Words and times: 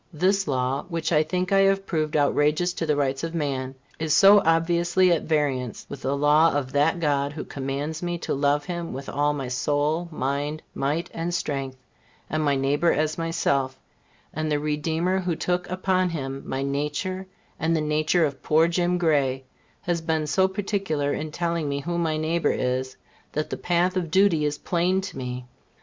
This 0.11 0.47
law, 0.47 0.85
which 0.89 1.11
I 1.11 1.21
think 1.21 1.51
I 1.51 1.59
have 1.59 1.85
proved 1.85 2.17
outrageous 2.17 2.73
to 2.73 2.87
the 2.87 2.95
rights 2.95 3.23
of 3.23 3.35
man, 3.35 3.75
is 3.99 4.15
so 4.15 4.41
obviously 4.43 5.11
at 5.11 5.25
variance 5.25 5.85
with 5.89 6.01
the 6.01 6.17
law 6.17 6.51
of 6.55 6.71
that 6.71 6.99
God 6.99 7.33
who 7.33 7.43
commands 7.43 8.01
me 8.01 8.17
to 8.17 8.33
love 8.33 8.65
Him 8.65 8.93
with 8.93 9.07
all 9.07 9.31
my 9.31 9.47
soul, 9.47 10.09
mind, 10.11 10.63
might 10.73 11.11
and 11.13 11.31
strength, 11.31 11.77
and 12.31 12.43
my 12.43 12.55
neighbor 12.55 12.91
as 12.91 13.19
myself, 13.19 13.79
and 14.33 14.51
the 14.51 14.57
Redeemer 14.59 15.19
who 15.19 15.35
took 15.35 15.69
upon 15.69 16.09
him 16.09 16.41
my 16.47 16.63
nature 16.63 17.27
and 17.59 17.75
the 17.75 17.79
nature 17.79 18.25
of 18.25 18.41
poor 18.41 18.67
Jim 18.67 18.97
Gray 18.97 19.43
has 19.81 20.01
been 20.01 20.25
so 20.25 20.47
particular 20.47 21.13
in 21.13 21.31
telling 21.31 21.69
me 21.69 21.81
who 21.81 21.99
my 21.99 22.17
neighbor 22.17 22.49
is, 22.51 22.95
that 23.33 23.51
the 23.51 23.55
path 23.55 23.95
of 23.95 24.09
duty 24.09 24.45
is 24.45 24.57
plain 24.57 24.99
to 25.01 25.15
me. 25.19 25.45